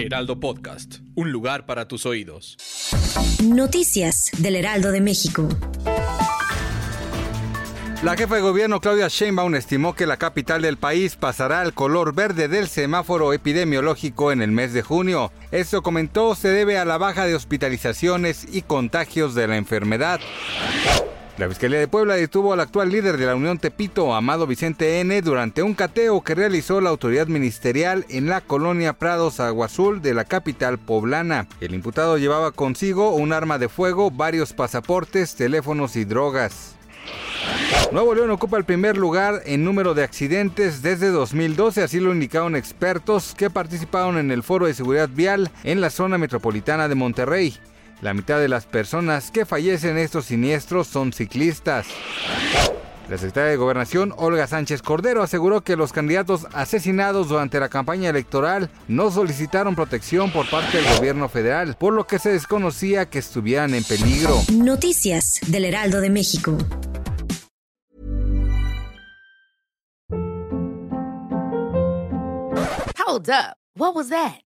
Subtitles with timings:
[0.00, 2.56] Heraldo Podcast, un lugar para tus oídos.
[3.44, 5.46] Noticias del Heraldo de México.
[8.02, 12.14] La jefa de gobierno Claudia Sheinbaum estimó que la capital del país pasará al color
[12.14, 15.32] verde del semáforo epidemiológico en el mes de junio.
[15.50, 20.20] Esto comentó se debe a la baja de hospitalizaciones y contagios de la enfermedad.
[21.40, 25.22] La Fiscalía de Puebla detuvo al actual líder de la Unión Tepito, Amado Vicente N.,
[25.22, 30.12] durante un cateo que realizó la autoridad ministerial en la colonia Prados Agua Azul de
[30.12, 31.48] la capital poblana.
[31.62, 36.76] El imputado llevaba consigo un arma de fuego, varios pasaportes, teléfonos y drogas.
[37.90, 42.54] Nuevo León ocupa el primer lugar en número de accidentes desde 2012, así lo indicaron
[42.54, 47.58] expertos que participaron en el Foro de Seguridad Vial en la zona metropolitana de Monterrey.
[48.00, 51.86] La mitad de las personas que fallecen en estos siniestros son ciclistas.
[53.10, 58.08] La secretaria de Gobernación, Olga Sánchez Cordero, aseguró que los candidatos asesinados durante la campaña
[58.08, 63.18] electoral no solicitaron protección por parte del gobierno federal, por lo que se desconocía que
[63.18, 64.36] estuvieran en peligro.
[64.52, 66.56] Noticias del Heraldo de México.
[72.96, 73.56] Hold up.
[73.76, 74.40] What was that?